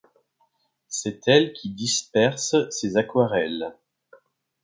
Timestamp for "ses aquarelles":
2.71-3.75